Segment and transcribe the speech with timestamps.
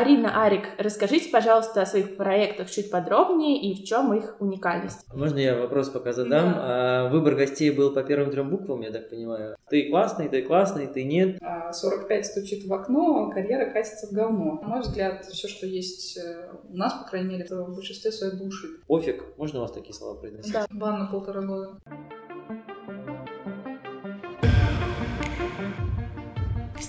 [0.00, 5.04] Арина, Арик, расскажите, пожалуйста, о своих проектах чуть подробнее и в чем их уникальность.
[5.12, 6.54] Можно я вопрос пока задам?
[6.54, 7.04] Да.
[7.04, 9.56] А, выбор гостей был по первым трем буквам, я так понимаю.
[9.68, 11.38] Ты классный, ты классный, ты нет.
[11.70, 14.58] 45 а, стучит в окно, карьера катится в говно.
[14.62, 18.10] На мой взгляд, все, что есть э, у нас, по крайней мере, это в большинстве
[18.10, 18.68] своей души.
[18.86, 20.54] Пофиг, можно у вас такие слова произносить?
[20.54, 21.76] Да, бан на полтора года.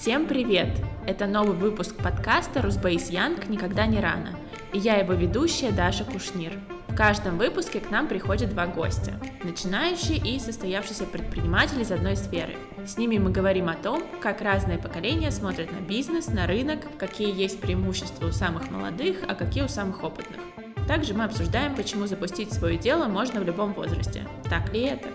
[0.02, 0.70] Всем привет!
[1.06, 3.50] Это новый выпуск подкаста «Русбейс Янг.
[3.50, 4.36] Никогда не рано».
[4.74, 6.54] И я его ведущая Даша Кушнир.
[6.88, 12.56] В каждом выпуске к нам приходят два гостя– начинающие и состоявшиеся предприниматели из одной сферы.
[12.84, 17.32] С ними мы говорим о том, как разные поколения смотрят на бизнес, на рынок, какие
[17.40, 20.42] есть преимущества у самых молодых, а какие у самых опытных.
[20.88, 24.28] Также мы обсуждаем, почему запустить свое дело можно в любом возрасте.
[24.50, 25.10] Так ли это?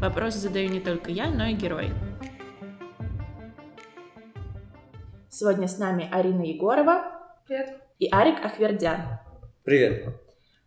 [0.00, 1.92] Вопросы задаю не только я, но и герои.
[5.36, 7.06] Сегодня с нами Арина Егорова.
[7.48, 7.82] Привет.
[7.98, 9.18] И Арик Ахвердян.
[9.64, 10.14] Привет.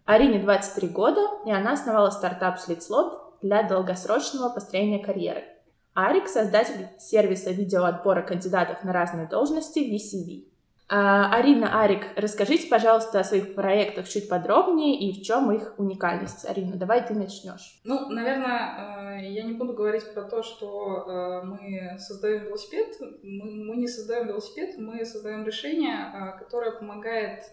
[0.03, 5.45] Арине 23 года, и она основала стартап Slitslot для долгосрочного построения карьеры.
[5.93, 10.51] Арик– создатель сервиса видеоотбора кандидатов на разные должности VCV.
[10.89, 16.45] А, Арина, Арик, расскажите, пожалуйста, о своих проектах чуть подробнее и в чем их уникальность.
[16.49, 17.81] Арина, давай ты начнешь.
[17.83, 22.95] Ну, наверное, э, я не буду говорить про то, что э, мы создаем велосипед.
[23.21, 27.43] Мы не создаем велосипед, мы создаем решение, э, которое помогает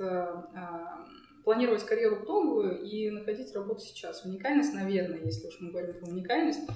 [1.42, 4.24] планировать карьеру в долгую и находить работу сейчас.
[4.24, 6.66] Уникальность, наверное, если уж мы говорим про уникальность,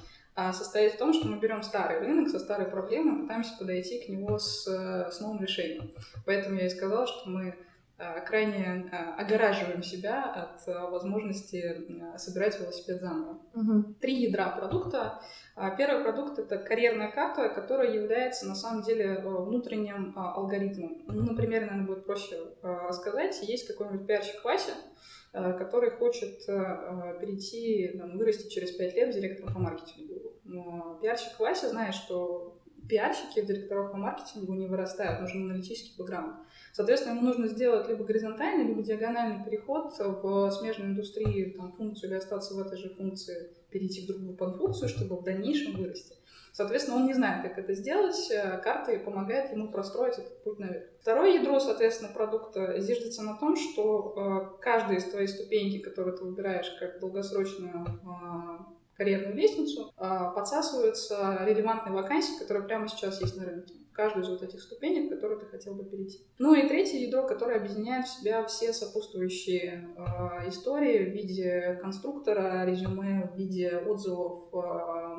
[0.53, 4.39] состоит в том, что мы берем старый рынок со старой проблемой, пытаемся подойти к нему
[4.39, 5.91] с, с новым решением.
[6.27, 7.55] Поэтому я и сказала, что мы
[8.01, 11.85] а, крайне а, огораживаем себя от а, возможности
[12.17, 13.41] собирать велосипед заново.
[13.55, 13.95] Угу.
[14.01, 15.21] Три ядра продукта.
[15.77, 21.03] Первый продукт— это карьерная карта, которая является на самом деле внутренним алгоритмом.
[21.09, 23.43] Ну, например, наверное, будет проще рассказать.
[23.43, 24.75] Есть какой-нибудь пиарщик Вася,
[25.33, 30.35] который хочет перейти, там, вырасти через 5 лет директором по маркетингу.
[30.45, 32.59] Но пиарщик Вася знает, что
[32.89, 36.37] пиарщики в директоров по маркетингу не вырастают, нужен аналитический бэкграунд.
[36.73, 42.17] Соответственно, ему нужно сделать либо горизонтальный, либо диагональный переход в смежной индустрии, там, функцию или
[42.17, 46.15] остаться в этой же функции, перейти в другую подфункцию, чтобы в дальнейшем вырасти.
[46.59, 48.33] Соответственно, он не знает, как это сделать.
[48.65, 50.87] Карта помогает ему простроить этот путь наверх.
[51.01, 56.25] Второе ядро, соответственно, продукта зиждется на том, что э, каждая из твоих ступеньки, которую ты
[56.25, 58.65] выбираешь как долгосрочную э,
[58.97, 63.75] карьерную лестницу, подсасываются релевантные вакансии, которые прямо сейчас есть на рынке.
[63.99, 66.21] Каждую из вот этих ступенек, в которую ты хотел бы перейти.
[66.39, 72.65] Ну и третье ядро, которое объединяет в себя все сопутствующие э, истории в виде конструктора,
[72.65, 74.57] резюме, в виде отзывов э,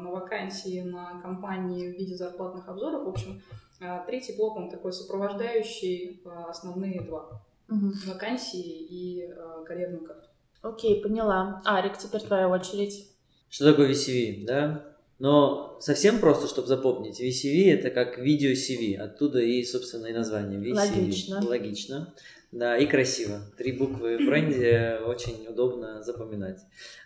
[0.01, 3.03] на вакансии, на компании, в виде зарплатных обзоров.
[3.03, 3.41] В общем,
[3.81, 7.43] э, третий блок, он такой сопровождающий э, основные два.
[7.67, 7.91] Угу.
[8.07, 10.29] Вакансии и э, карьерную карту.
[10.61, 11.61] Окей, поняла.
[11.65, 13.11] Арик, теперь твоя очередь.
[13.49, 14.88] Что такое VCV, да?
[15.19, 20.59] Но совсем просто, чтобы запомнить, VCV это как видео CV, оттуда и, собственно, и название
[20.59, 20.75] VCV.
[20.75, 21.41] Логично.
[21.45, 22.13] Логично.
[22.51, 23.41] Да, и красиво.
[23.57, 26.59] Три буквы в бренде очень удобно запоминать.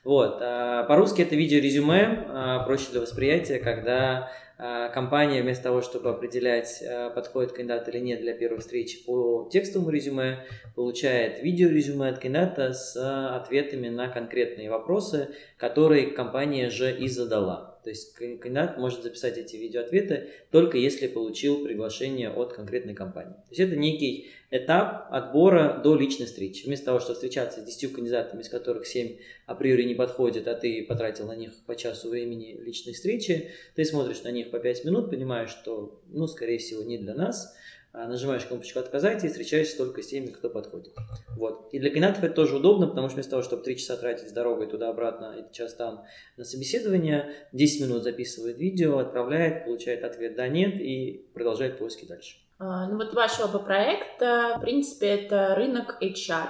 [0.05, 0.37] Вот.
[0.41, 6.81] А по-русски это видео-резюме, а, проще для восприятия, когда а, компания вместо того, чтобы определять,
[7.13, 12.95] подходит кандидат или нет для первой встречи по текстовому резюме, получает видеорезюме от кандидата с
[13.35, 17.72] ответами на конкретные вопросы, которые компания же и задала.
[17.83, 23.33] То есть кандидат может записать эти видеоответы только если получил приглашение от конкретной компании.
[23.33, 26.65] То есть это некий этап отбора до личной встречи.
[26.65, 29.17] Вместо того, чтобы встречаться с 10 кандидатами, из которых 7
[29.47, 34.23] априори не подходят, а ты потратил на них по часу времени личной встречи, ты смотришь
[34.23, 37.55] на них по 5 минут, понимаешь, что, ну, скорее всего, не для нас,
[37.93, 40.93] нажимаешь кнопочку «Отказать» и встречаешься только с теми, кто подходит.
[41.37, 41.69] Вот.
[41.71, 44.31] И для кандидатов это тоже удобно, потому что вместо того, чтобы 3 часа тратить с
[44.31, 46.05] дорогой туда-обратно и час там
[46.35, 52.37] на собеседование, 10 минут записывает видео, отправляет, получает ответ «да-нет» и продолжает поиски дальше.
[52.57, 56.49] А, ну вот ваш оба проекта, в принципе, это рынок HR.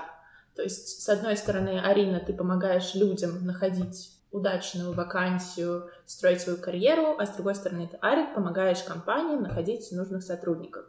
[0.55, 7.15] То есть, с одной стороны, Арина, ты помогаешь людям находить удачную вакансию, строить свою карьеру,
[7.17, 10.85] а с другой стороны, ты, Арик, помогаешь компаниям находить нужных сотрудников.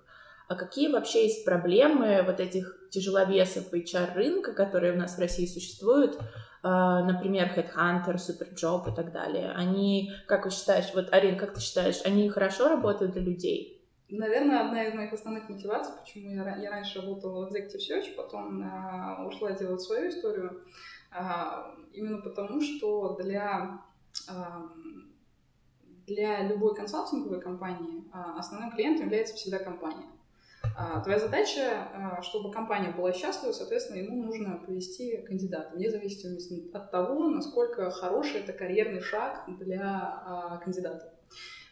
[0.48, 6.18] А какие вообще есть проблемы вот этих тяжеловесов HR-рынка, которые у нас в России существуют,
[6.62, 9.52] а, например, Headhunter, Superjob и так далее?
[9.52, 13.82] Они, как вы считаешь, вот, Арин, как ты считаешь, они хорошо работают для людей?
[14.10, 18.62] Наверное, одна из моих основных мотиваций, почему я, я раньше работала в Executive Search, потом
[18.62, 20.62] а, ушла делать свою историю,
[21.10, 23.80] а, именно потому, что для
[24.28, 24.70] а,
[26.06, 30.06] для любой консалтинговой компании а, основным клиентом является всегда компания.
[30.76, 36.68] А, твоя задача, а, чтобы компания была счастлива, соответственно, ему нужно привести кандидата, вне зависимости
[36.72, 41.12] от того, насколько хороший это карьерный шаг для а, кандидата.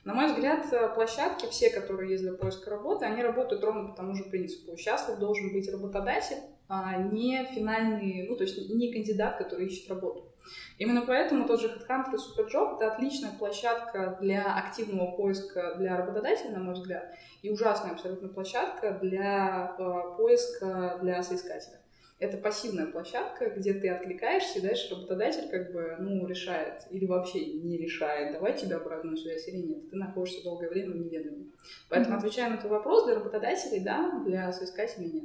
[0.05, 4.15] На мой взгляд, площадки, все, которые есть для поиска работы, они работают ровно по тому
[4.15, 4.77] же принципу.
[4.77, 6.39] Счастлив должен быть работодатель,
[6.69, 10.33] а не финальный, ну, то есть не кандидат, который ищет работу.
[10.79, 16.51] Именно поэтому тот же HeadHunter и SuperJob— это отличная площадка для активного поиска для работодателя,
[16.51, 21.81] на мой взгляд, и ужасная абсолютно площадка для э, поиска для соискателя.
[22.21, 27.45] Это пассивная площадка, где ты откликаешься, и дальше работодатель как бы, ну, решает или вообще
[27.45, 29.91] не решает, давать тебе обратную связь или нет.
[29.91, 31.51] Ты находишься долгое время в неведении.
[31.89, 32.19] Поэтому, mm-hmm.
[32.19, 35.25] отвечая на твой вопрос, для работодателей— да, для соискателей— нет.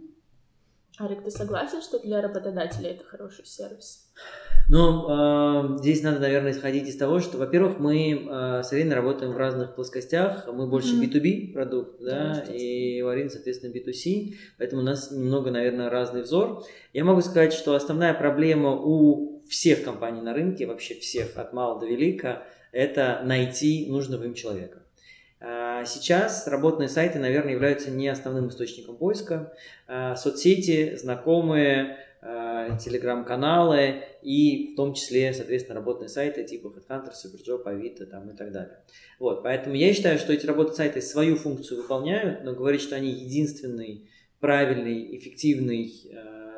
[0.98, 4.12] Арик, ты согласен, что для работодателя это хороший сервис?
[4.70, 9.32] Ну, э, здесь надо, наверное, исходить из того, что, во-первых, мы э, с Ариной работаем
[9.32, 10.46] в разных плоскостях.
[10.52, 11.10] Мы больше mm-hmm.
[11.10, 16.24] B2B продукт, да, да и у Арины, соответственно, B2C, поэтому у нас немного, наверное, разный
[16.24, 16.66] взор.
[16.92, 21.80] Я могу сказать, что основная проблема у всех компаний на рынке, вообще всех, от мала
[21.80, 22.44] до велика,
[22.74, 24.84] это найти нужного им человека.
[25.40, 29.54] А, сейчас работные сайты, наверное, являются не основным источником поиска.
[29.88, 37.64] А, соцсети, знакомые, а, телеграм-каналы и в том числе, соответственно, работные сайты типа HeadHunter, SuperJob,
[37.66, 38.80] Авито там, и так далее.
[39.20, 43.10] Вот, поэтому я считаю, что эти работные сайты свою функцию выполняют, но говорить, что они
[43.12, 44.10] единственный
[44.40, 45.94] правильный, эффективный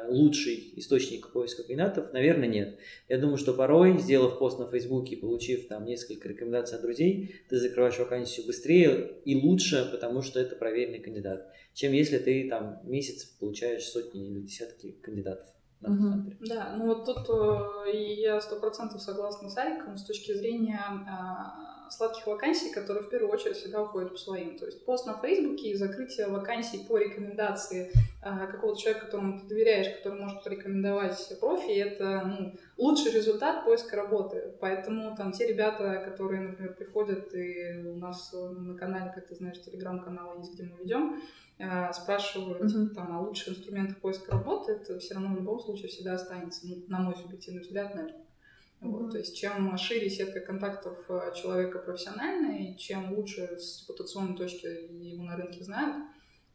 [0.09, 2.11] лучший источник поиска кандидатов?
[2.13, 2.79] Наверное, нет.
[3.07, 7.35] Я думаю, что порой, сделав пост на Фейсбуке и получив там несколько рекомендаций от друзей,
[7.49, 12.79] ты закрываешь вакансию быстрее и лучше, потому что это проверенный кандидат, чем если ты там
[12.83, 15.47] месяц получаешь сотни или десятки кандидатов.
[15.81, 16.33] Угу.
[16.41, 21.78] Да, ну вот тут э, я сто процентов согласна с Аликом с точки зрения а,
[21.91, 24.57] сладких вакансий, которые в первую очередь всегда уходят по своим.
[24.57, 27.91] То есть пост на Фейсбуке и закрытие вакансий по рекомендации
[28.21, 33.95] а, какого-то человека, которому ты доверяешь, который может порекомендовать профи, это ну, лучший результат поиска
[33.95, 34.55] работы.
[34.59, 39.61] Поэтому там те ребята, которые, например, приходят, и у нас на канале, как ты знаешь,
[39.61, 41.21] телеграм-канал есть, где мы ведем,
[41.61, 42.95] а, спрашивают mm-hmm.
[42.95, 46.83] там, о лучших инструментах поиска работы, это все равно в любом случае всегда останется, ну,
[46.87, 48.28] на мой субъективный взгляд, наверное.
[48.81, 54.67] Вот, то есть чем шире сетка контактов э, человека профессиональная, чем лучше с репутационной точки
[55.03, 56.05] его на рынке знают,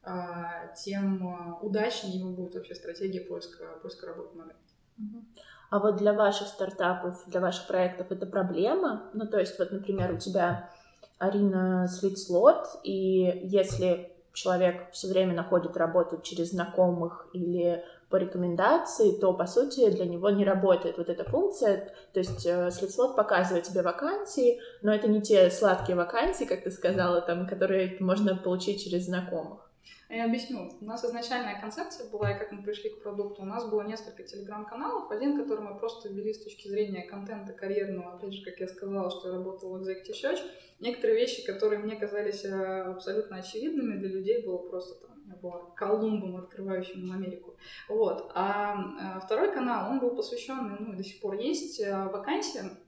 [0.03, 5.27] а, тем э, удачнее его будет вообще стратегия поиска, поиска работы на рынке.
[5.71, 9.11] А вот для ваших стартапов, для ваших проектов это проблема?
[9.13, 10.71] Ну, то есть вот, например, у тебя
[11.19, 19.19] Арина слит слот, и если человек все время находит работу через знакомых или по рекомендации,
[19.19, 21.93] то, по сути, для него не работает вот эта функция.
[22.13, 26.71] То есть э, SleepSlot показывает тебе вакансии, но это не те сладкие вакансии, как ты
[26.71, 29.64] сказала, там, которые можно получить через знакомых.
[30.11, 30.71] Я объясню.
[30.81, 34.23] У нас изначальная концепция была, и как мы пришли к продукту, у нас было несколько
[34.23, 35.11] телеграм-каналов.
[35.11, 39.11] Один, который мы просто ввели с точки зрения контента карьерного, опять же, как я сказала,
[39.11, 40.41] что я работала в Executive Search.
[40.81, 45.71] Некоторые вещи, которые мне казались э, абсолютно очевидными, для людей было просто там я была
[45.75, 47.57] Колумбом, открывающим Америку.
[47.89, 48.31] Вот.
[48.35, 52.79] А, а второй канал, он был посвящен, ну, до сих пор есть э, вакансиям,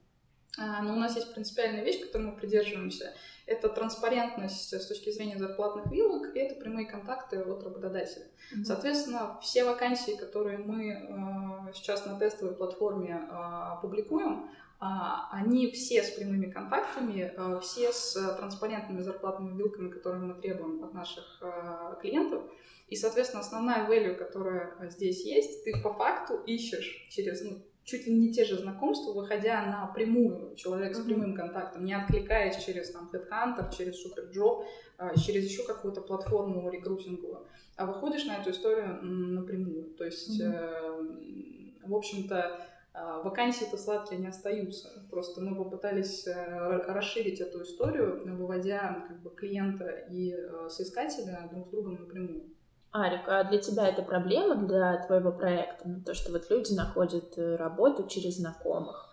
[0.57, 3.13] но у нас есть принципиальная вещь, которой мы придерживаемся.
[3.45, 8.25] Это транспарентность с точки зрения зарплатных вилок, и это прямые контакты от работодателя.
[8.25, 8.63] Mm-hmm.
[8.65, 14.49] Соответственно, все вакансии, которые мы э, сейчас на тестовой платформе э, публикуем,
[14.79, 20.83] а, они все с прямыми контактами, а, все с транспарентными зарплатными вилками, которые мы требуем
[20.83, 22.43] от наших а, клиентов.
[22.87, 28.13] И, соответственно, основная value, которая здесь есть, ты по факту ищешь через ну, чуть ли
[28.13, 33.09] не те же знакомства, выходя на прямую, человек с прямым контактом, не откликаясь через там
[33.13, 34.65] Headhunter, через SuperJob,
[35.15, 39.95] через еще какую-то платформу рекрутинговую, а выходишь на эту историю напрямую.
[39.95, 41.87] То есть, mm-hmm.
[41.87, 42.59] в общем-то,
[42.93, 44.89] а, вакансии-то сладкие не остаются.
[45.09, 46.33] Просто мы попытались э,
[46.87, 52.56] расширить эту историю, выводя как бы, клиента и э, соискателя друг с другом напрямую.
[52.91, 55.87] Арик, а для тебя это проблема для твоего проекта?
[55.87, 59.07] Ну, то, что вот люди находят э, работу через знакомых?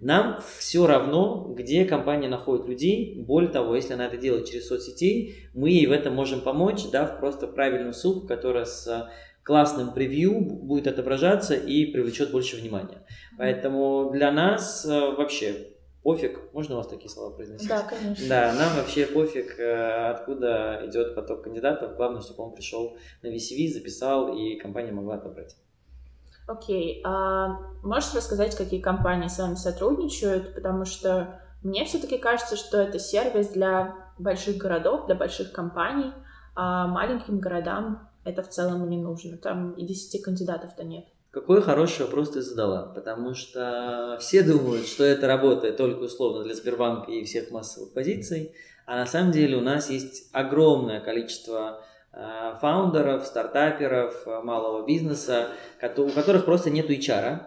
[0.00, 3.20] Нам все равно, где компания находит людей.
[3.26, 7.18] Более того, если она это делает через соцсетей, мы ей в этом можем помочь, дав
[7.18, 9.10] просто правильную ссылку, которая с
[9.42, 13.02] классным превью будет отображаться и привлечет больше внимания.
[13.38, 17.68] Поэтому для нас э, вообще пофиг, можно у вас такие слова произносить?
[17.68, 18.28] Да, конечно.
[18.28, 21.96] Да, нам вообще пофиг, э, откуда идет поток кандидатов.
[21.96, 25.56] Главное, чтобы он пришел на VCV, записал, и компания могла отобрать.
[26.46, 26.98] Окей.
[26.98, 27.02] Okay.
[27.04, 30.54] А можешь рассказать, какие компании с вами сотрудничают?
[30.54, 36.12] Потому что мне все-таки кажется, что это сервис для больших городов, для больших компаний,
[36.54, 39.36] а маленьким городам это в целом не нужно.
[39.36, 41.06] Там и 10 кандидатов-то нет.
[41.30, 46.54] Какой хороший вопрос ты задала, потому что все думают, что это работает только условно для
[46.54, 48.52] Сбербанка и всех массовых позиций,
[48.86, 55.48] а на самом деле у нас есть огромное количество э, фаундеров, стартаперов, э, малого бизнеса,
[55.82, 57.40] у которых просто нет HR,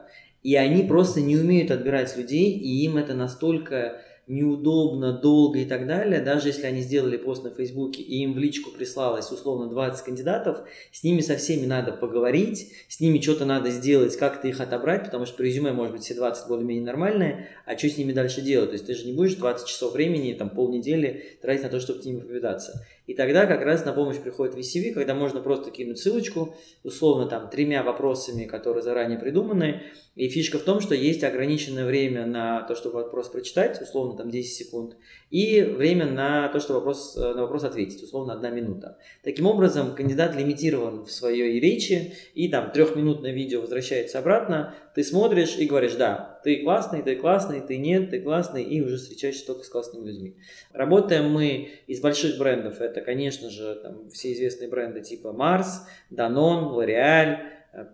[0.43, 3.99] и они просто не умеют отбирать людей, и им это настолько
[4.31, 8.37] неудобно, долго и так далее, даже если они сделали пост на Фейсбуке и им в
[8.37, 10.59] личку прислалось условно 20 кандидатов,
[10.91, 15.25] с ними со всеми надо поговорить, с ними что-то надо сделать, как-то их отобрать, потому
[15.25, 18.69] что по резюме может быть все 20 более-менее нормальные, а что с ними дальше делать?
[18.69, 22.01] То есть ты же не будешь 20 часов времени, там полнедели тратить на то, чтобы
[22.01, 22.85] с ними повидаться.
[23.11, 27.49] И тогда как раз на помощь приходит VCV, когда можно просто кинуть ссылочку, условно там
[27.49, 29.81] тремя вопросами, которые заранее придуманы.
[30.15, 34.29] И фишка в том, что есть ограниченное время на то, чтобы вопрос прочитать, условно там
[34.29, 34.95] 10 секунд,
[35.29, 38.97] и время на то, чтобы вопрос, э, на вопрос ответить, условно одна минута.
[39.25, 45.57] Таким образом, кандидат лимитирован в своей речи, и там трехминутное видео возвращается обратно, ты смотришь
[45.57, 49.63] и говоришь, да, ты классный, ты классный, ты нет, ты классный, и уже встречаешься только
[49.63, 50.35] с классными людьми.
[50.73, 56.71] Работаем мы из больших брендов, это, конечно же, там, все известные бренды типа Mars, Danone,
[56.73, 57.37] L'Oreal,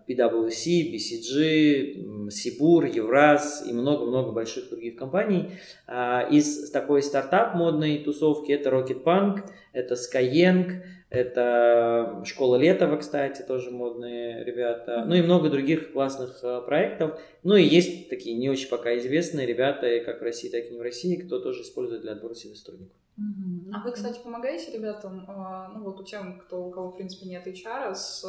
[0.08, 5.52] PwC, BCG, Сибур, Евраз и много-много больших других компаний.
[5.86, 13.40] А, из такой стартап модной тусовки это Rocket Punk, это Skyeng, это Школа Летова, кстати,
[13.42, 15.04] тоже модные ребята.
[15.06, 17.18] Ну и много других классных а, проектов.
[17.42, 20.78] Ну и есть такие не очень пока известные ребята, как в России, так и не
[20.78, 22.94] в России, кто тоже использует для отбора себе сотрудников.
[23.74, 27.28] А вы, кстати, помогаете ребятам, а, ну вот у тем, кто, у кого, в принципе,
[27.28, 28.22] нет HR, с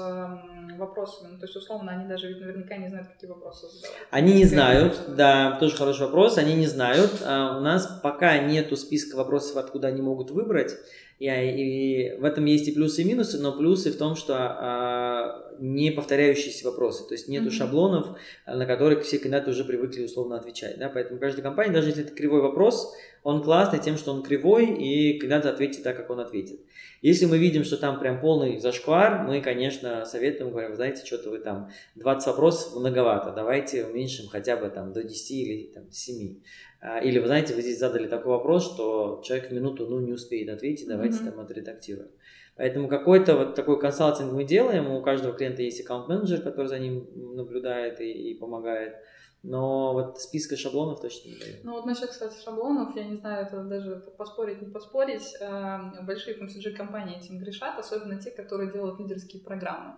[0.77, 1.33] вопросами?
[1.33, 3.97] Ну, то есть, условно, они даже ведь наверняка не знают, какие вопросы задавать.
[4.09, 7.21] Они не знают, да, тоже хороший вопрос, они не знают.
[7.23, 10.71] А у нас пока нету списка вопросов, откуда они могут выбрать.
[11.19, 15.53] И, и в этом есть и плюсы, и минусы, но плюсы в том, что а,
[15.59, 17.51] не повторяющиеся вопросы, то есть нету mm-hmm.
[17.51, 22.05] шаблонов, на которые все кандидаты уже привыкли условно отвечать, да, поэтому каждая компания, даже если
[22.05, 26.21] это кривой вопрос, он классный тем, что он кривой, и кандидат ответит так, как он
[26.21, 26.61] ответит.
[27.01, 31.39] Если мы видим, что там прям полный зашквар, мы, конечно, советуем, говорим, знаете, что-то вы
[31.39, 36.37] там 20 вопросов многовато, давайте уменьшим хотя бы там до 10 или там 7.
[36.81, 40.13] А, или, вы знаете, вы здесь задали такой вопрос, что человек в минуту ну, не
[40.13, 41.31] успеет ответить, давайте mm-hmm.
[41.31, 42.09] там отредактируем.
[42.55, 47.07] Поэтому какой-то вот такой консалтинг мы делаем, у каждого клиента есть аккаунт-менеджер, который за ним
[47.35, 48.95] наблюдает и, и помогает
[49.41, 51.55] но вот списка шаблонов точно не даю.
[51.63, 55.33] Ну вот насчет, кстати, шаблонов, я не знаю, это даже поспорить, не поспорить.
[55.39, 59.95] Эм, большие FMCG компании этим грешат, особенно те, которые делают лидерские программы.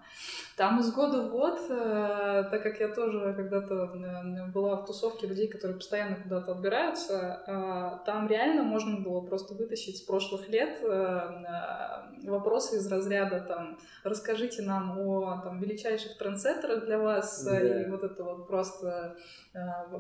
[0.57, 5.25] Там из года в год, э, так как я тоже когда-то э, была в тусовке
[5.25, 10.81] людей, которые постоянно куда-то отбираются, э, там реально можно было просто вытащить с прошлых лет
[12.24, 17.60] вопросы из разряда там расскажите нам о там, величайших трендсеттерах для вас да.
[17.60, 19.15] и вот это вот просто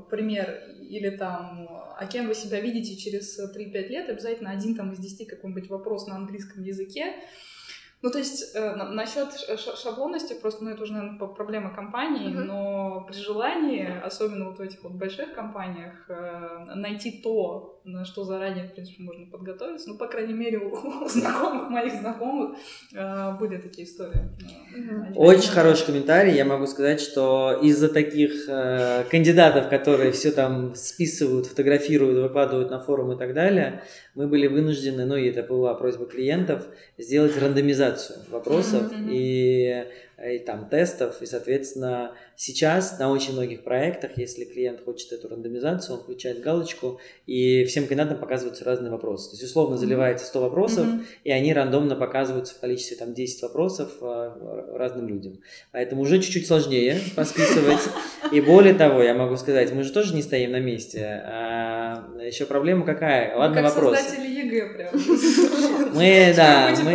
[0.09, 4.99] пример, или там, а кем вы себя видите через 3-5 лет, обязательно один там из
[4.99, 7.15] 10 какой-нибудь вопрос на английском языке,
[8.01, 9.29] ну, то есть э, насчет
[9.77, 12.43] шаблонности, просто, ну, это уже, наверное, проблема компании, uh-huh.
[12.43, 18.23] но при желании, особенно вот в этих вот больших компаниях, э, найти то, на что
[18.23, 22.57] заранее, в принципе, можно подготовиться, ну, по крайней мере, у знакомых, моих знакомых
[22.93, 24.29] э, были такие истории.
[25.15, 31.47] Очень хороший комментарий, я могу сказать, что из-за таких э, кандидатов, которые все там списывают,
[31.47, 33.83] фотографируют, выкладывают на форум и так далее,
[34.13, 39.09] мы были вынуждены, ну, и это была просьба клиентов, сделать рандомизацию вопросов mm-hmm.
[39.09, 39.85] и,
[40.35, 42.11] и там тестов, и, соответственно,
[42.43, 47.85] Сейчас на очень многих проектах, если клиент хочет эту рандомизацию, он включает галочку, и всем
[47.85, 49.29] кандидатам показываются разные вопросы.
[49.29, 51.03] То есть, условно, заливается 100 вопросов, mm-hmm.
[51.23, 55.37] и они рандомно показываются в количестве там 10 вопросов э, разным людям.
[55.71, 57.81] Поэтому уже чуть-чуть сложнее посписывать.
[58.31, 61.21] И более того, я могу сказать, мы же тоже не стоим на месте.
[62.31, 63.35] А еще проблема какая?
[63.35, 63.97] Ладно, как вопрос.
[63.97, 64.89] создатели ЕГЭ прям.
[65.93, 66.91] Мы, да, мы,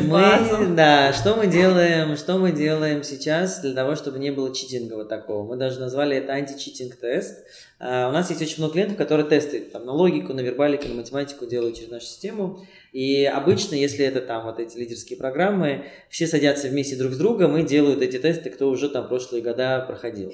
[0.00, 5.04] мы, да, что мы делаем, что мы делаем сейчас для того, чтобы не было читинга
[5.04, 5.46] такого.
[5.46, 7.44] Мы даже назвали это anti-cheating test.
[7.78, 10.94] Э, у нас есть очень много клиентов, которые тесты там, на логику, на вербалику, на
[10.94, 12.64] математику делают через нашу систему.
[12.94, 17.56] И обычно, если это там вот эти лидерские программы, все садятся вместе друг с другом
[17.56, 20.32] и делают эти тесты, кто уже там прошлые года проходил.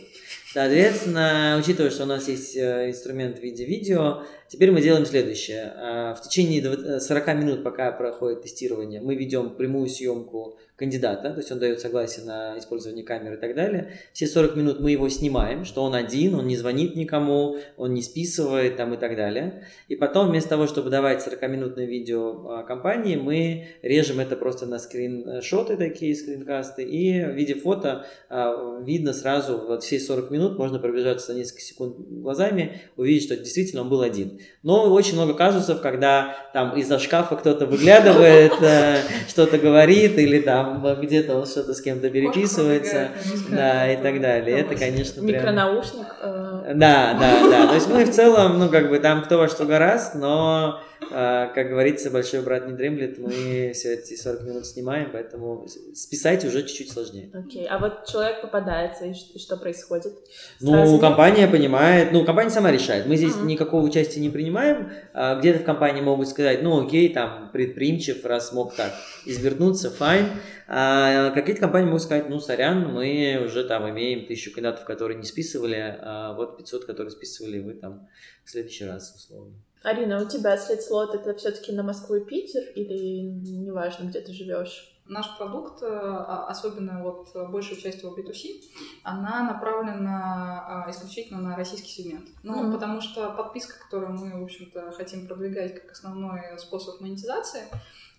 [0.53, 5.73] Соответственно, учитывая, что у нас есть э, инструмент в виде видео, теперь мы делаем следующее.
[5.77, 11.53] А, в течение 40 минут, пока проходит тестирование, мы ведем прямую съемку кандидата, то есть
[11.53, 13.93] он дает согласие на использование камеры и так далее.
[14.15, 18.01] Все 40 минут мы его снимаем, что он один, он не звонит никому, он не
[18.01, 19.67] списывает там и так далее.
[19.89, 24.79] И потом вместо того, чтобы давать 40-минутное видео а, компании, мы режем это просто на
[24.79, 30.79] скриншоты такие, скринкасты, и в виде фото а, видно сразу вот все 40 минут, можно
[30.79, 34.40] пробежаться несколько секунд глазами, увидеть, что действительно он был один.
[34.63, 40.85] Но очень много казусов, когда там из-за шкафа кто-то выглядывает, э, что-то говорит, или там
[41.01, 43.09] где-то он что-то с кем-то переписывается,
[43.51, 44.61] да, и так далее.
[44.61, 45.37] Это, конечно, прям...
[45.37, 46.07] Микронаушник.
[46.23, 46.73] Э.
[46.75, 47.67] Да, да, да.
[47.69, 50.81] То есть мы в целом, ну, как бы там кто во что гораст, но
[51.13, 56.45] а, как говорится, большой брат не дремлет, мы все эти 40 минут снимаем, поэтому списать
[56.45, 57.31] уже чуть-чуть сложнее.
[57.35, 60.15] Окей, а вот человек попадается, и что, происходит?
[60.61, 63.07] Ну, компания понимает, ну, компания сама решает.
[63.07, 64.91] Мы здесь никакого участия не принимаем.
[65.13, 68.93] А, где-то в компании могут сказать, ну, окей, там, предприимчив, раз мог так
[69.27, 70.27] извернуться, файн.
[70.69, 75.25] А какие-то компании могут сказать, ну, сорян, мы уже там имеем тысячу кандидатов, которые не
[75.25, 78.09] списывали, а вот 500, которые списывали, вы там
[78.45, 79.55] в следующий раз, условно.
[79.83, 84.33] Арина, у тебя след слот это все-таки на Москву и Питер или неважно, где ты
[84.33, 84.90] живешь?
[85.11, 88.63] Наш продукт, э, а, особенно вот большая часть его B2C,
[89.03, 92.29] она направлена а, исключительно на российский сегмент.
[92.45, 92.73] Ну, mm-hmm.
[92.73, 97.65] потому что подписка, которую мы, в общем-то, хотим продвигать как основной способ монетизации,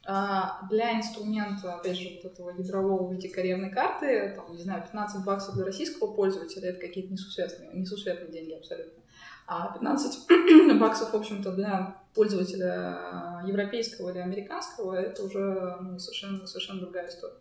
[0.03, 4.81] а, для инструмента, опять же, вот этого ядрового в виде карьерной карты, там, не знаю,
[4.83, 9.01] 15 баксов для российского пользователя, это какие-то несусветные, несусветные деньги абсолютно.
[9.47, 10.27] А 15
[10.79, 17.35] баксов, в общем-то, для пользователя европейского или американского, это уже ну, совершенно, совершенно другая история.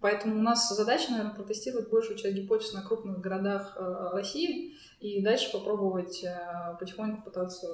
[0.00, 5.22] Поэтому у нас задача, наверное, протестировать большую часть гипотез на крупных городах э, России и
[5.22, 7.66] дальше попробовать э, потихоньку пытаться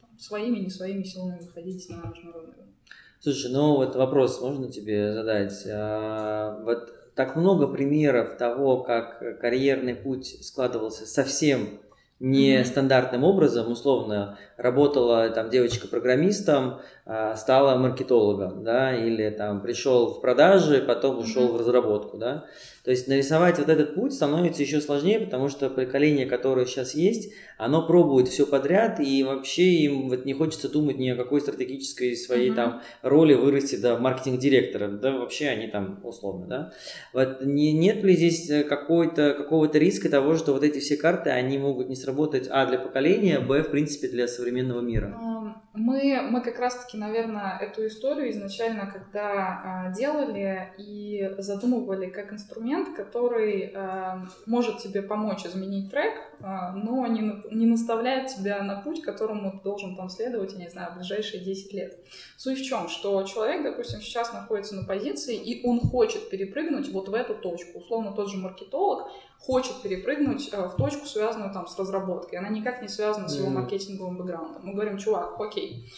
[0.00, 2.74] там, своими, не своими силами выходить на международный рынок.
[3.20, 5.66] Слушай, ну вот вопрос можно тебе задать?
[5.68, 11.80] А, вот так много примеров того, как карьерный путь складывался совсем
[12.20, 20.20] нестандартным образом, условно, работала там девочка программистом, а, стала маркетологом, да, или там пришел в
[20.20, 21.52] продажи, потом ушел mm-hmm.
[21.52, 22.44] в разработку, да.
[22.84, 27.32] То есть нарисовать вот этот путь становится еще сложнее, потому что поколение, которое сейчас есть,
[27.56, 32.16] оно пробует все подряд, и вообще им вот не хочется думать ни о какой стратегической
[32.16, 32.54] своей mm-hmm.
[32.54, 36.72] там роли вырасти до маркетинг-директора, да, вообще они там условно, да.
[37.12, 41.30] Вот не, нет ли здесь э, какой-то, какого-то риска того, что вот эти все карты,
[41.30, 42.07] они могут не сработать,
[42.50, 45.18] а, для поколения, б, в принципе, для современного мира?
[45.78, 52.96] Мы, мы как раз-таки, наверное, эту историю изначально, когда э, делали и задумывали как инструмент,
[52.96, 56.44] который э, может тебе помочь изменить трек, э,
[56.74, 60.92] но не, не наставляет тебя на путь, которому ты должен там следовать, я не знаю,
[60.92, 61.98] в ближайшие 10 лет.
[62.36, 67.08] Суть в чем, что человек, допустим, сейчас находится на позиции, и он хочет перепрыгнуть вот
[67.08, 67.78] в эту точку.
[67.78, 72.38] Условно, тот же маркетолог хочет перепрыгнуть в точку, связанную там с разработкой.
[72.38, 74.62] Она никак не связана с его маркетинговым бэкграундом.
[74.64, 75.88] Мы говорим, чувак, окей,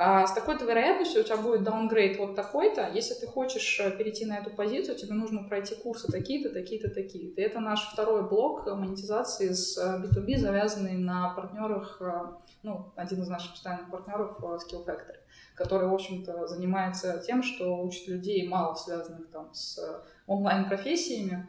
[0.00, 2.88] а с такой-то вероятностью у тебя будет даунгрейд вот такой-то.
[2.94, 7.40] Если ты хочешь э, перейти на эту позицию, тебе нужно пройти курсы такие-то, такие-то, такие-то.
[7.40, 12.26] И это наш второй блок монетизации с B2B, э, завязанный на партнерах, э,
[12.62, 15.18] ну, один из наших постоянных партнеров Skill Factory,
[15.56, 19.80] который, в общем-то, занимается тем, что учит людей, мало связанных там с
[20.28, 21.48] онлайн-профессиями,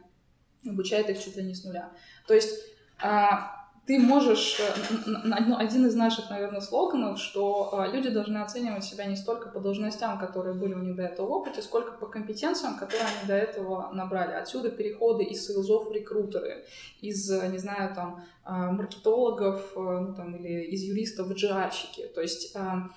[0.66, 1.90] обучает их чуть ли не с нуля.
[2.26, 2.58] То есть
[3.02, 9.06] а, ты можешь, э, один из наших, наверное, слоганов, что э, люди должны оценивать себя
[9.06, 12.76] не столько по должностям, которые были у них до этого в опыте, сколько по компетенциям,
[12.76, 14.34] которые они до этого набрали.
[14.34, 16.64] Отсюда переходы из сейлзов в рекрутеры,
[17.00, 22.06] из, э, не знаю, там, маркетологов ну, там, или из юристов в джиарщики.
[22.14, 22.90] То есть а,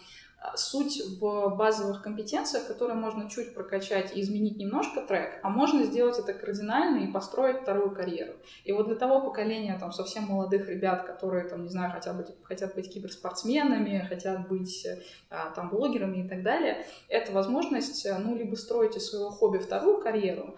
[0.55, 6.19] суть в базовых компетенциях, которые можно чуть прокачать и изменить немножко трек, а можно сделать
[6.19, 8.33] это кардинально и построить вторую карьеру.
[8.65, 12.27] И вот для того поколения там совсем молодых ребят, которые там, не знаю, хотят быть,
[12.43, 14.85] хотят быть киберспортсменами, хотят быть
[15.29, 20.01] а, там блогерами и так далее, это возможность, ну, либо строить из своего хобби вторую
[20.01, 20.57] карьеру,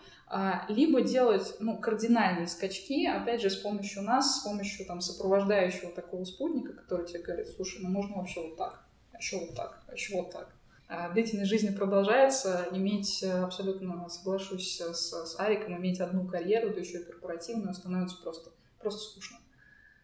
[0.67, 6.24] либо делать ну, кардинальные скачки, опять же, с помощью нас, с помощью там, сопровождающего такого
[6.24, 8.85] спутника, который тебе говорит, слушай, ну можно вообще вот так
[9.19, 10.49] еще вот так, еще вот так.
[10.88, 16.80] А длительность жизни продолжается, иметь, э, абсолютно соглашусь с, с Ариком, иметь одну карьеру, да
[16.80, 19.38] еще и корпоративную, становится просто, просто скучно.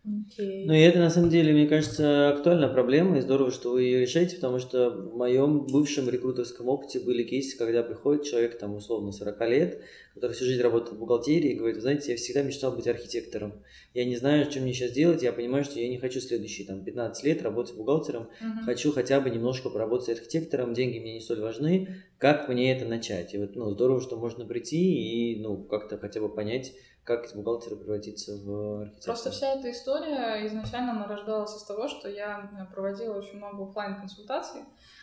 [0.04, 0.64] Okay.
[0.66, 4.02] Ну и это на самом деле, мне кажется, актуальная проблема, и здорово, что вы ее
[4.02, 9.12] решаете, потому что в моем бывшем рекрутерском опыте были кейсы, когда приходит человек, там, условно,
[9.12, 9.82] 40 лет,
[10.16, 13.62] который всю жизнь работает в бухгалтерии и говорит, вы знаете, я всегда мечтал быть архитектором.
[13.94, 16.84] Я не знаю, что мне сейчас делать, я понимаю, что я не хочу следующие там
[16.84, 18.66] 15 лет работать бухгалтером, угу.
[18.66, 23.36] хочу хотя бы немножко поработать архитектором, деньги мне не столь важны, как мне это начать?
[23.36, 27.34] И вот, ну, здорово, что можно прийти и, ну, как-то хотя бы понять, как из
[27.34, 29.14] бухгалтера превратиться в архитектора?
[29.14, 33.96] Просто вся эта история изначально нарождалась из того, что я э, проводила очень много офлайн
[33.96, 34.62] консультаций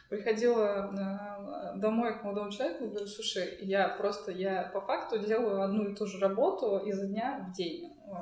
[0.09, 0.91] приходила
[1.75, 5.89] э, домой к молодому человеку и говорю, слушай, я просто, я по факту делаю одну
[5.89, 8.13] и ту же работу изо дня в день, э,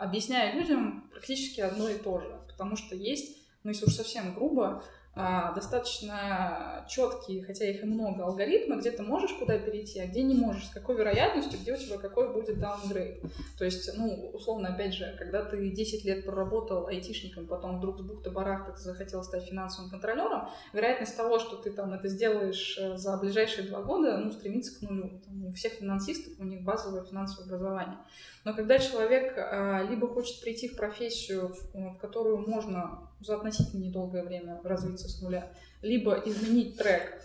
[0.00, 4.82] объясняя людям практически одно и то же, потому что есть, ну если уж совсем грубо,
[5.14, 10.34] достаточно четкие, хотя их и много, алгоритмы, где ты можешь куда перейти, а где не
[10.34, 13.22] можешь, с какой вероятностью, где у тебя какой будет даунгрейд.
[13.58, 18.02] То есть, ну, условно, опять же, когда ты 10 лет проработал айтишником, потом вдруг с
[18.02, 23.18] бухты-барахта ты захотел стать финансовым контролером, вероятность того, что ты там это сделаешь э, за
[23.18, 25.20] ближайшие два года, ну, стремится к нулю.
[25.26, 27.98] Там, у всех финансистов у них базовое финансовое образование.
[28.44, 33.84] Но когда человек а, либо хочет прийти в профессию, в, в которую можно за относительно
[33.84, 37.22] недолгое время развиться с нуля, либо изменить трек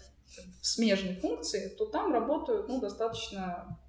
[0.62, 3.80] в смежной функции, то там работают ну, достаточно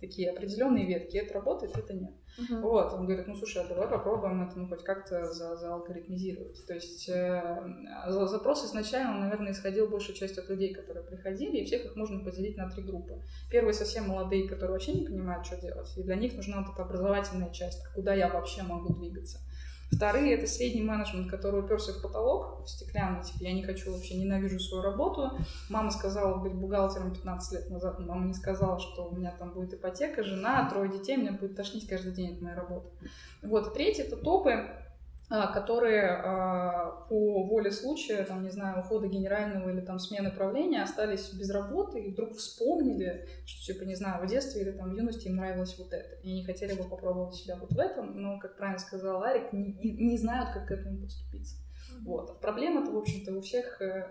[0.00, 1.18] такие определенные ветки.
[1.18, 2.12] Это работает, это нет.
[2.40, 2.60] Uh-huh.
[2.60, 6.64] Вот, он говорит, ну слушай, а давай попробуем это ну, хоть как-то за, зaalгоритмизировать.
[6.66, 7.62] То есть э,
[8.06, 12.56] запрос изначально, наверное, исходил большую часть от людей, которые приходили, и всех их можно поделить
[12.56, 13.20] на три группы.
[13.50, 16.82] Первые совсем молодые, которые вообще не понимают, что делать, и для них нужна вот эта
[16.82, 19.38] образовательная часть, куда я вообще могу двигаться.
[19.92, 24.14] Вторые— это средний менеджмент, который уперся в потолок, в стеклянный, типа, я не хочу вообще,
[24.14, 25.32] ненавижу свою работу.
[25.68, 29.52] Мама сказала быть бухгалтером 15 лет назад, но мама не сказала, что у меня там
[29.52, 32.88] будет ипотека, жена, трое детей, меня будет тошнить каждый день от моей работы.
[33.42, 34.68] Вот, третий— это топы,
[35.30, 41.32] которые а, по воле случая, там, не знаю, ухода генерального или там смены правления остались
[41.32, 45.28] без работы и вдруг вспомнили, что, типа, не знаю, в детстве или там в юности
[45.28, 48.56] им нравилось вот это, и они хотели бы попробовать себя вот в этом, но, как
[48.56, 51.56] правильно сказал Арик, не, не знают, как к этому подступиться.
[52.04, 52.30] Вот.
[52.30, 54.08] А проблема-то, в общем-то, у всех э,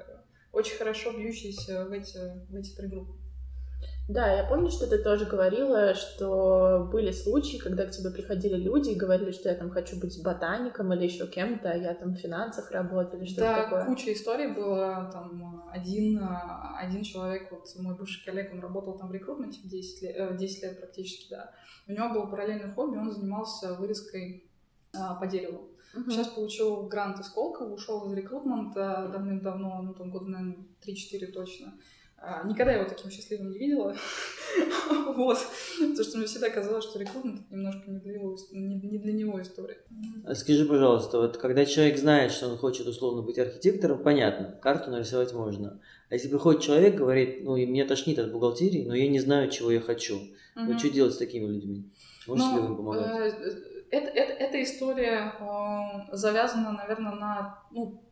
[0.54, 2.18] очень хорошо бьющиеся в эти,
[2.50, 3.14] в эти три группы.
[4.10, 8.90] Да, я помню, что ты тоже говорила, что были случаи, когда к тебе приходили люди
[8.90, 12.18] и говорили, что я там хочу быть ботаником или еще кем-то, а я там в
[12.18, 13.82] финансах работаю или что-то да, такое.
[13.82, 15.12] Да, куча историй было.
[15.14, 16.20] Там один,
[16.76, 20.80] один человек, вот мой бывший коллега, он работал там в рекрутменте 10 лет, 10 лет
[20.80, 21.52] практически, да.
[21.88, 24.50] У него было параллельное хобби, он занимался вырезкой
[24.92, 25.70] а, по дереву.
[25.94, 26.10] Uh-huh.
[26.10, 31.74] Сейчас получил грант из Колкова, ушел из рекрутмента давным-давно, ну там года, наверное, 3-4 точно.
[32.22, 33.96] А, никогда его таким счастливым не видела.
[35.16, 35.38] вот.
[35.80, 39.42] Потому что мне всегда казалось, что рекрутмент немножко не для, него, не, не для него
[39.42, 39.78] история.
[40.26, 44.92] А скажи, пожалуйста, вот когда человек знает, что он хочет условно быть архитектором, понятно, карту
[44.92, 45.80] нарисовать можно.
[46.10, 49.50] А если приходит человек, говорит, ну, и меня тошнит от бухгалтерии, но я не знаю,
[49.50, 50.16] чего я хочу.
[50.16, 50.66] Mm-hmm.
[50.66, 51.90] Вот что делать с такими людьми?
[52.28, 53.34] Можете ну, ли вы помогать?
[53.42, 58.04] Э, это, это, эта история э, завязана, наверное, на ну,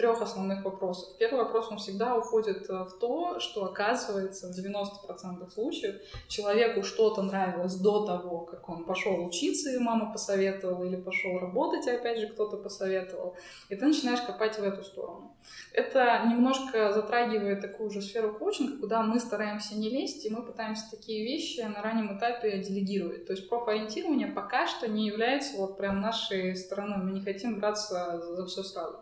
[0.00, 1.18] трех основных вопросов.
[1.18, 7.20] Первый вопрос, он всегда уходит э, в то, что оказывается в 90% случаев человеку что-то
[7.20, 12.18] нравилось до того, как он пошел учиться, и мама посоветовала, или пошел работать, и опять
[12.18, 13.36] же кто-то посоветовал,
[13.68, 15.36] и ты начинаешь копать в эту сторону.
[15.74, 20.90] Это немножко затрагивает такую же сферу коучинга, куда мы стараемся не лезть, и мы пытаемся
[20.90, 23.26] такие вещи на раннем этапе делегировать.
[23.26, 26.98] То есть профориентирование пока что не является вот прям нашей стороной.
[26.98, 28.98] Мы не хотим браться за все сразу.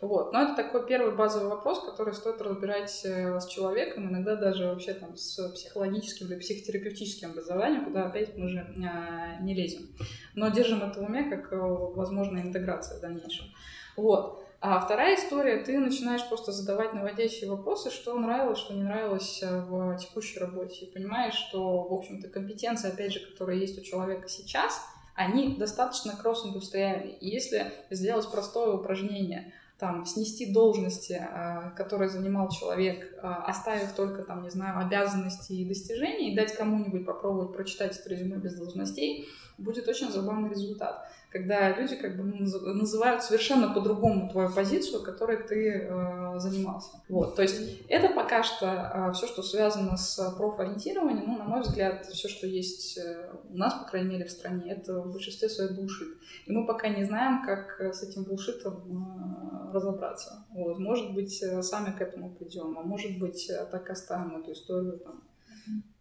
[0.00, 0.32] Вот.
[0.32, 4.94] Но это такой первый базовый вопрос, который стоит разбирать э, с человеком, иногда даже вообще
[4.94, 9.88] там с психологическим или психотерапевтическим образованием, куда опять мы же а, не лезем.
[10.34, 13.46] Но держим это в уме как э, возможная интеграция в дальнейшем.
[13.96, 14.42] Вот.
[14.60, 19.60] А вторая история, ты начинаешь просто задавать наводящие вопросы, что нравилось, что не нравилось э,
[19.60, 20.86] в текущей работе.
[20.86, 24.80] И понимаешь, что, в общем-то, компетенции, опять же, которые есть у человека сейчас,
[25.16, 27.16] они достаточно кросс-индустриальные.
[27.16, 34.42] И если сделать простое упражнение– там, снести должности, а, которые занимал человек, оставив только, там,
[34.42, 39.88] не знаю, обязанности и достижения, и дать кому-нибудь попробовать прочитать это резюме без должностей, будет
[39.88, 46.38] очень забавный результат когда люди как бы называют совершенно по-другому твою позицию, которой ты э,
[46.38, 47.02] занимался.
[47.08, 51.60] Вот, то есть это пока что э, все, что связано с профориентированием, ну, на мой
[51.60, 55.48] взгляд, все, что есть э, у нас, по крайней мере, в стране, это в большинстве
[55.48, 56.08] своей булшит.
[56.46, 60.46] И мы пока не знаем, как с этим булшитом э, разобраться.
[60.50, 64.52] Вот, может быть, э, сами к этому придем, а может быть, э, так оставим эту
[64.52, 65.22] историю там,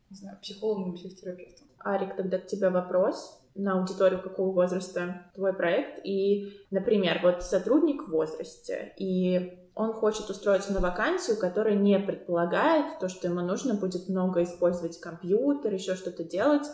[0.09, 1.67] не знаю, психологам, психотерапевтам.
[1.79, 6.01] Арик, тогда к тебе вопрос на аудиторию какого возраста твой проект.
[6.03, 12.99] И, например, вот сотрудник в возрасте, и он хочет устроиться на вакансию, которая не предполагает
[12.99, 16.65] то, что ему нужно будет много использовать компьютер, еще что-то делать.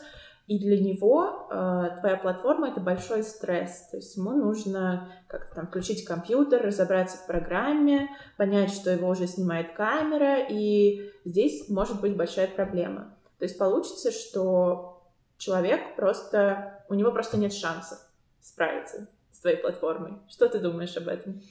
[0.52, 3.88] И для него э, твоя платформа это большой стресс.
[3.90, 9.28] То есть ему нужно как-то там включить компьютер, разобраться в программе, понять, что его уже
[9.28, 13.16] снимает камера, и здесь может быть большая проблема.
[13.40, 15.02] То есть получится, что
[15.38, 18.00] человек просто, у него просто нет шансов
[18.42, 20.16] справиться с твоей платформой.
[20.28, 21.42] Что ты думаешь об этом?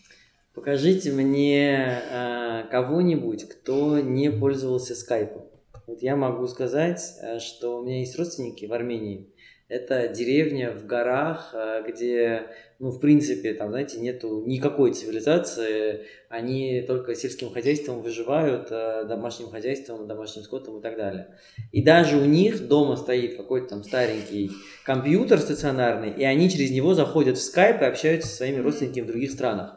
[0.53, 5.47] Покажите мне э, кого-нибудь, кто не пользовался скайпом.
[5.91, 9.35] Вот я могу сказать, э, что у меня есть родственники в Армении.
[9.69, 12.47] Это деревня в горах, э, где,
[12.79, 16.07] ну, в принципе, там, знаете, нету никакой цивилизации.
[16.29, 21.35] Они только сельским хозяйством выживают, э, домашним хозяйством, домашним скотом и так далее.
[21.73, 24.53] И даже у них дома стоит какой-то там старенький
[24.85, 29.09] компьютер стационарный, и они через него заходят в скайп и общаются со своими родственниками в
[29.09, 29.77] других странах.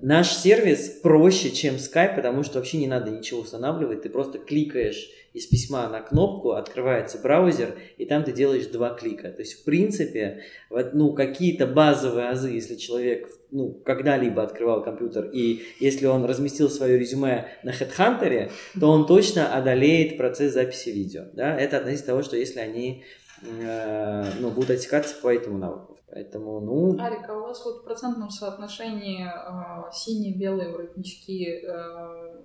[0.00, 4.02] Наш сервис проще, чем Skype, потому что вообще не надо ничего устанавливать.
[4.02, 9.28] Ты просто кликаешь из письма на кнопку, открывается браузер, и там ты делаешь два клика.
[9.30, 15.30] То есть, в принципе, вот, ну, какие-то базовые азы, если человек ну, когда-либо открывал компьютер,
[15.32, 21.24] и если он разместил свое резюме на HeadHunter, то он точно одолеет процесс записи видео.
[21.32, 21.58] Да?
[21.58, 23.04] Это относительно того, что если они
[23.42, 25.97] э, ну, будут отсекаться по этому навыку.
[26.10, 26.98] Поэтому, ну...
[26.98, 32.38] Арика, у вас вот в процентном соотношении э, синие белые воротнички э,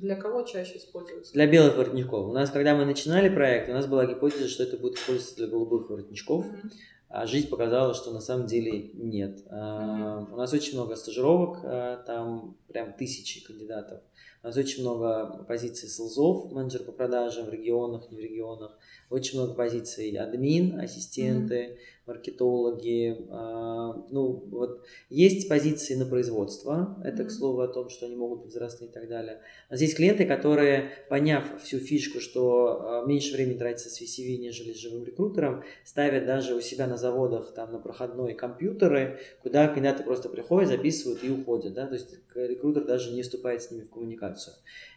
[0.00, 1.32] для кого чаще используются?
[1.32, 2.28] Для белых воротничков.
[2.28, 5.46] У нас, когда мы начинали проект, у нас была гипотеза, что это будет использоваться для
[5.46, 6.46] голубых воротничков.
[6.46, 6.70] Mm-hmm.
[7.08, 9.40] А жизнь показала, что на самом деле нет.
[9.50, 10.32] Mm-hmm.
[10.32, 14.00] У нас очень много стажировок, а, там прям тысячи кандидатов.
[14.42, 18.78] У нас очень много позиций селзов, менеджер по продажам в регионах, не в регионах.
[19.10, 21.76] Очень много позиций админ, ассистенты, mm-hmm
[22.10, 23.16] маркетологи.
[23.30, 28.46] А, ну, вот есть позиции на производство, это, к слову, о том, что они могут
[28.46, 29.40] взрослые и так далее.
[29.68, 34.72] А здесь клиенты, которые, поняв всю фишку, что а, меньше времени тратится с VCV, нежели
[34.72, 40.02] с живым рекрутером, ставят даже у себя на заводах, там, на проходной компьютеры, куда кандидаты
[40.02, 43.90] просто приходят, записывают и уходят, да, то есть рекрутер даже не вступает с ними в
[43.90, 44.54] коммуникацию.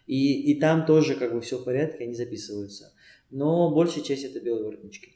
[0.07, 2.91] И, и там тоже как бы все в порядке, они записываются.
[3.33, 5.13] Но большая часть это белые воротнички.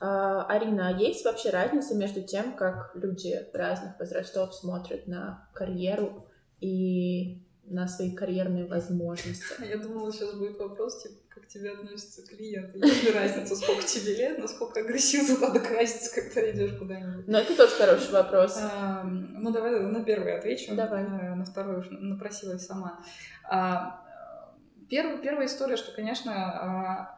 [0.00, 6.26] А, Арина, а есть вообще разница между тем, как люди разных возрастов смотрят на карьеру
[6.60, 9.44] и на свои карьерные возможности?
[9.68, 12.78] Я думала, сейчас будет вопрос, типа, как тебе относятся клиенты.
[12.78, 17.28] Есть ли разница, сколько тебе лет, насколько агрессивно надо краситься, когда идешь куда-нибудь?
[17.28, 18.56] Ну, это тоже хороший вопрос.
[18.58, 20.74] А, ну, давай на первый отвечу.
[20.74, 21.02] Давай.
[21.02, 23.04] На, на второй уж напросилась сама.
[23.50, 24.02] А,
[24.88, 27.13] первая, первая история, что, конечно, а,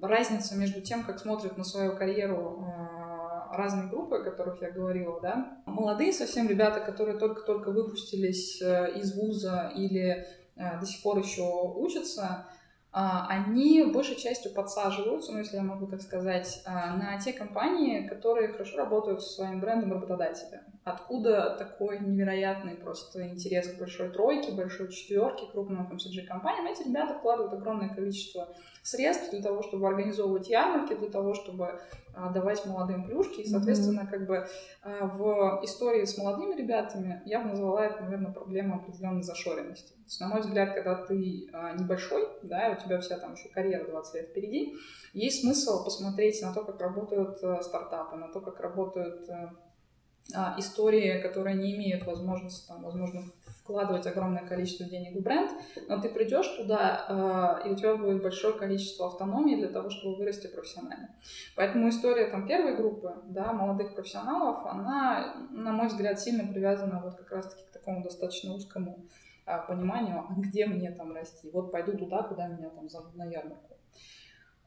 [0.00, 5.20] разница между тем, как смотрят на свою карьеру э, разные группы, о которых я говорила,
[5.20, 11.18] да, молодые совсем ребята, которые только-только выпустились э, из вуза или э, до сих пор
[11.18, 11.42] еще
[11.76, 12.46] учатся,
[12.90, 18.78] они большей частью подсаживаются, ну, если я могу так сказать, на те компании, которые хорошо
[18.78, 20.64] работают со своим брендом работодателя.
[20.84, 26.66] Откуда такой невероятный просто интерес к большой тройке, большой четверке, крупным FMCG компаниям?
[26.66, 28.48] Эти ребята вкладывают огромное количество
[28.88, 31.78] средств для того, чтобы организовывать ярмарки, для того, чтобы
[32.14, 33.40] а, давать молодым плюшки.
[33.40, 34.48] И, соответственно, как бы
[34.82, 39.92] а, в истории с молодыми ребятами я бы назвала это, наверное, проблема определенной зашоренности.
[39.92, 43.34] То есть, на мой взгляд, когда ты а, небольшой, да, и у тебя вся там
[43.34, 44.76] еще карьера 20 лет впереди,
[45.12, 49.28] есть смысл посмотреть на то, как работают стартапы, на то, как работают
[50.58, 53.22] истории, которые не имеют возможности, там, возможно,
[53.68, 55.50] вкладывать огромное количество денег в бренд,
[55.88, 60.16] но ты придешь туда, э, и у тебя будет большое количество автономии для того, чтобы
[60.16, 61.10] вырасти профессионально.
[61.54, 67.16] Поэтому история там первой группы, да, молодых профессионалов, она, на мой взгляд, сильно привязана вот
[67.16, 69.04] как раз-таки к такому достаточно узкому
[69.44, 71.50] э, пониманию, а где мне там расти.
[71.52, 73.77] Вот пойду туда, куда меня там зовут на ярмарку.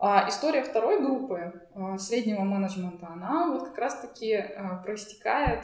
[0.03, 5.63] А история второй группы а, среднего менеджмента, она вот как раз-таки а, проистекает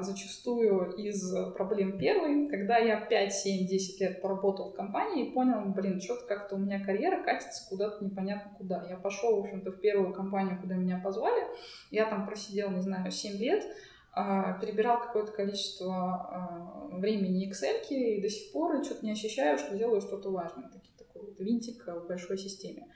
[0.00, 5.64] зачастую из проблем первой, когда я 5, 7, 10 лет поработал в компании и понял,
[5.64, 8.84] блин, что-то как-то у меня карьера катится куда-то непонятно куда.
[8.90, 11.42] Я пошел, в общем-то, в первую компанию, куда меня позвали,
[11.90, 13.64] я там просидел, не знаю, 7 лет,
[14.12, 20.30] перебирал какое-то количество времени Excel и до сих пор что-то не ощущаю, что делаю что-то
[20.30, 20.68] важное.
[20.68, 22.88] Такой, такой вот винтик в большой системе.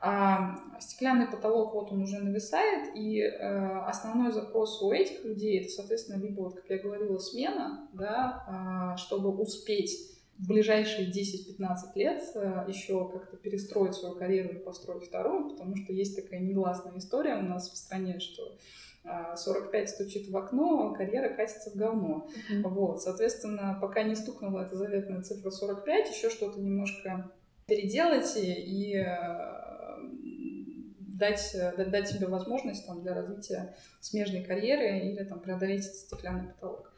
[0.00, 5.70] А стеклянный потолок вот он уже нависает, и э, основной запрос у этих людей это,
[5.70, 12.22] соответственно, либо, вот, как я говорила, смена, да, э, чтобы успеть в ближайшие 10-15 лет
[12.36, 17.36] э, еще как-то перестроить свою карьеру и построить вторую, потому что есть такая негласная история
[17.36, 18.56] у нас в стране, что
[19.36, 22.28] 45 а, стучит в окно, карьера катится в говно.
[22.52, 22.68] Mm-hmm.
[22.68, 27.30] Вот, соответственно, пока не стукнула эта заветная цифра 45, еще что-то немножко
[27.66, 29.04] переделать и
[31.18, 36.92] дать, дать себе возможность там, для развития смежной карьеры или там, преодолеть стеклянный потолок.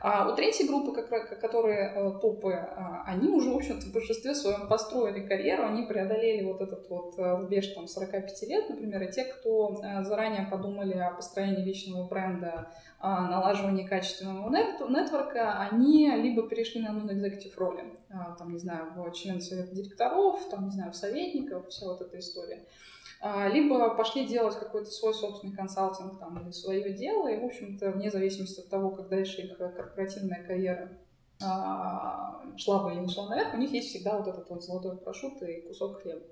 [0.00, 4.68] А у третьей группы, которые э, топы, а, они уже, в общем-то, в большинстве своем
[4.68, 9.24] построили карьеру, они преодолели вот этот вот э, рубеж там 45 лет, например, и те,
[9.24, 16.82] кто э, заранее подумали о построении личного бренда, о налаживании качественного нетворка, они либо перешли
[16.82, 17.84] на non-executive роли,
[18.38, 22.18] там, не знаю, в член совета директоров, там, не знаю, в советников, вся вот эта
[22.18, 22.64] история.
[23.20, 27.90] А, либо пошли делать какой-то свой собственный консалтинг там, или свое дело, и, в общем-то,
[27.92, 30.90] вне зависимости от того, как дальше их корпоративная карьера
[31.42, 34.96] а, шла бы или не шла наверх, у них есть всегда вот этот вот золотой
[34.96, 36.22] парашют и кусок хлеба.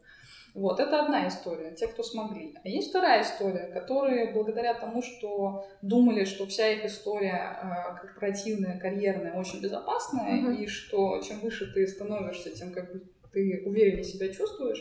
[0.55, 2.55] Вот, это одна история, те, кто смогли.
[2.63, 8.79] А есть вторая история, которые благодаря тому, что думали, что вся их история э, корпоративная,
[8.79, 10.57] карьерная очень безопасная, mm-hmm.
[10.59, 14.81] и что чем выше ты становишься, тем как бы ты увереннее себя чувствуешь,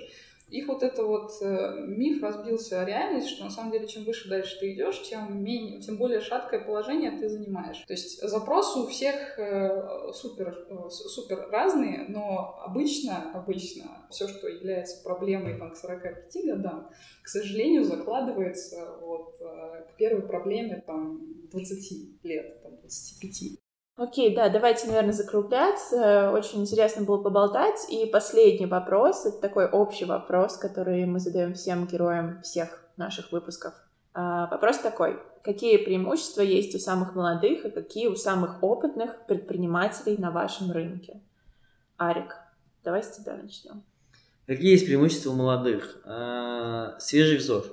[0.54, 4.30] их вот это вот э, миф разбился о реальность, что на самом деле чем выше
[4.30, 7.84] дальше ты идешь, тем менее, тем более шаткое положение ты занимаешь.
[7.88, 14.48] То есть запросы у всех э, супер, э, супер разные, но обычно, обычно все, что
[14.48, 16.92] является проблемой там, к 45 годам,
[17.24, 21.20] к сожалению, закладывается вот, к первой проблеме там,
[21.52, 23.60] 20 лет, там, 25.
[23.95, 26.32] Окей, да, давайте, наверное, закругляться.
[26.32, 27.86] Очень интересно было поболтать.
[27.89, 33.73] И последний вопрос, это такой общий вопрос, который мы задаем всем героям всех наших выпусков.
[34.13, 35.19] А, вопрос такой.
[35.43, 41.21] Какие преимущества есть у самых молодых и какие у самых опытных предпринимателей на вашем рынке?
[41.97, 42.36] Арик,
[42.84, 43.84] давай с тебя начнем.
[44.47, 46.01] Какие есть преимущества у молодых?
[46.06, 47.63] А, свежий взор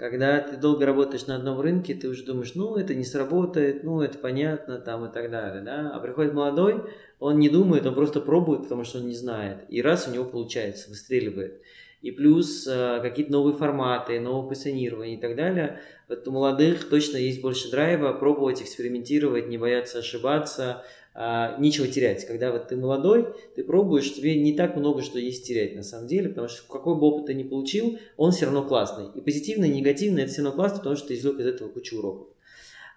[0.00, 4.00] когда ты долго работаешь на одном рынке, ты уже думаешь, ну, это не сработает, ну,
[4.00, 5.90] это понятно, там и так далее, да.
[5.94, 6.82] А приходит молодой,
[7.18, 9.58] он не думает, он просто пробует, потому что он не знает.
[9.68, 11.60] И раз у него получается, выстреливает.
[12.00, 15.80] И плюс э, какие-то новые форматы, новое позиционирование и так далее.
[16.08, 20.82] Вот у молодых точно есть больше драйва пробовать, экспериментировать, не бояться ошибаться,
[21.22, 22.24] а, нечего терять.
[22.24, 26.06] Когда вот ты молодой, ты пробуешь, тебе не так много что есть терять на самом
[26.06, 29.08] деле, потому что какой бы опыт ты ни получил, он все равно классный.
[29.14, 31.98] И позитивный, и негативный, это все равно классно, потому что ты извлек из этого кучу
[31.98, 32.28] уроков.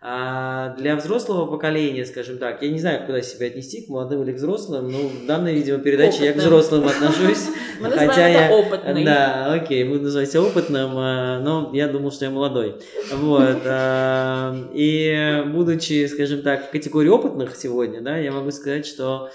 [0.05, 4.33] А для взрослого поколения, скажем так, я не знаю, куда себя отнести, к молодым или
[4.33, 7.47] к взрослым, но в данной, видимо, передаче я к взрослым отношусь.
[7.79, 9.05] Мы хотя я опытный.
[9.05, 12.75] Да, окей, буду называть опытным, а, но я думал, что я молодой.
[13.13, 13.61] Вот.
[13.63, 19.29] А, и будучи, скажем так, в категории опытных сегодня, да, я могу сказать, что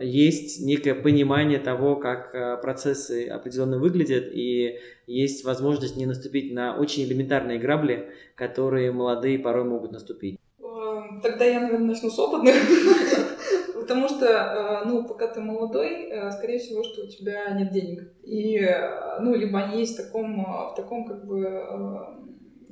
[0.00, 7.02] есть некое понимание того, как процессы определенно выглядят, и есть возможность не наступить на очень
[7.02, 8.08] элементарные грабли,
[8.40, 10.40] которые молодые порой могут наступить.
[10.60, 12.54] Эм, тогда я, наверное, начну с опытных.
[13.74, 18.10] Потому что, э, ну, пока ты молодой, э, скорее всего, что у тебя нет денег.
[18.22, 21.66] И, э, ну, либо они есть в таком, в таком как бы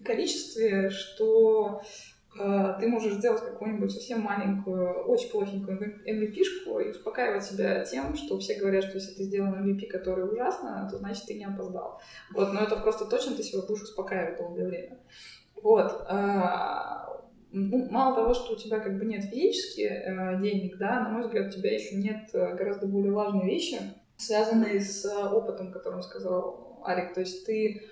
[0.05, 1.83] количестве, что
[2.39, 8.39] Э, ты можешь сделать какую-нибудь совсем маленькую, очень плохенькую MVP-шку и успокаивать себя тем, что
[8.39, 12.01] все говорят, что если ты сделал MVP, который ужасно, то значит ты не опоздал.
[12.33, 14.99] Вот, но это просто точно ты себя будешь успокаивать долгое время.
[15.63, 16.07] Вот.
[16.09, 16.99] Э,
[17.51, 21.23] ну, мало того, что у тебя как бы нет физически э, денег, да, на мой
[21.23, 23.79] взгляд, у тебя еще нет гораздо более важной вещи,
[24.17, 27.15] связанные с опытом, который сказал Арик.
[27.15, 27.83] То есть ты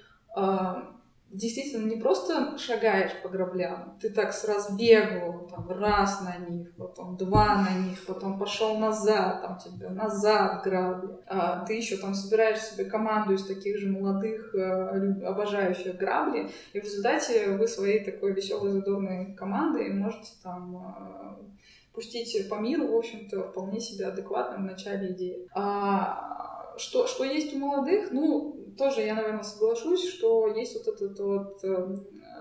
[1.37, 7.17] действительно не просто шагаешь по граблям, ты так с разбегу, там, раз на них, потом
[7.17, 11.17] два на них, потом пошел назад, там тебе назад грабли.
[11.27, 16.81] А ты еще там собираешь себе команду из таких же молодых, э, обожающих грабли, и
[16.81, 21.45] в результате вы своей такой веселой, задорной командой можете там э,
[21.93, 25.49] пустить по миру, в общем-то, вполне себе адекватно в начале идеи.
[25.55, 28.13] А что, что есть у молодых?
[28.13, 31.97] Ну, тоже я, наверное, соглашусь, что есть вот этот вот э,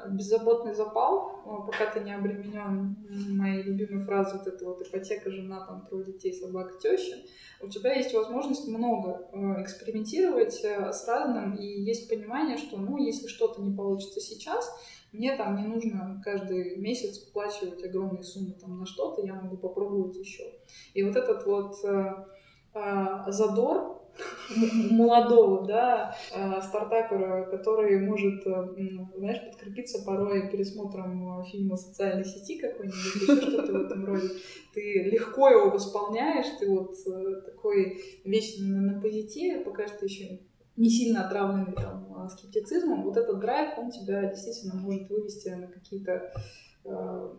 [0.09, 2.97] беззаботный запал, э, пока ты не обременен
[3.37, 7.17] моей любимой фразой вот это вот ипотека, жена, там, трое детей, собака, теща,
[7.61, 13.27] у тебя есть возможность много э, экспериментировать с разным, и есть понимание, что, ну, если
[13.27, 14.69] что-то не получится сейчас,
[15.11, 20.17] мне там не нужно каждый месяц вплачивать огромные суммы там на что-то, я могу попробовать
[20.17, 20.43] еще.
[20.93, 21.77] И вот этот вот
[23.27, 24.04] задор
[24.91, 33.15] молодого, да, э, стартапера, который может, э, знаешь, подкрепиться порой пересмотром фильма социальной сети какой-нибудь,
[33.15, 34.29] еще что-то в этом роде.
[34.73, 36.95] Ты легко его восполняешь, ты вот
[37.45, 40.39] такой весь на, позитиве, пока что еще
[40.77, 46.31] не сильно отравленный там скептицизмом, вот этот драйв, он тебя действительно может вывести на какие-то
[46.83, 47.29] э,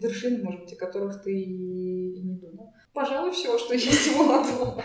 [0.00, 2.72] вершины, может быть, о которых ты и не думал.
[2.92, 4.82] Пожалуй, все, что есть молодого.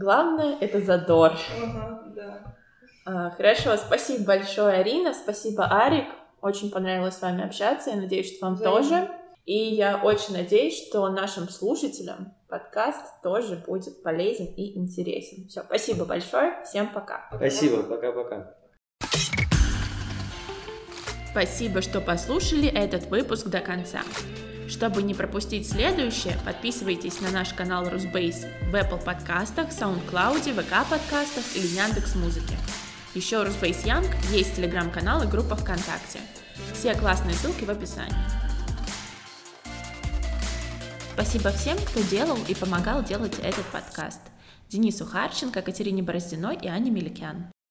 [0.00, 1.32] Главное— это задор.
[1.62, 2.56] Ага, да.
[3.04, 6.06] А, хорошо, спасибо большое, Арина, спасибо, Арик.
[6.40, 8.80] Очень понравилось с вами общаться, я надеюсь, что вам Взаимно.
[8.80, 9.10] тоже.
[9.44, 15.48] И я очень надеюсь, что нашим слушателям подкаст тоже будет полезен и интересен.
[15.48, 17.28] Все, спасибо большое, всем пока.
[17.34, 18.54] Спасибо, пока-пока.
[21.30, 24.00] Спасибо, что послушали этот выпуск до конца.
[24.70, 31.44] Чтобы не пропустить следующее, подписывайтесь на наш канал Русбейс в Apple подкастах, SoundCloud, VK подкастах
[31.56, 32.54] или Яндекс Музыке.
[33.12, 36.20] Еще у Русбейс Янг есть телеграм-канал и группа ВКонтакте.
[36.72, 38.14] Все классные ссылки в описании.
[41.14, 44.20] Спасибо всем, кто делал и помогал делать этот подкаст.
[44.68, 47.50] Денису Харченко, Катерине Бороздиной и Ане Меликян.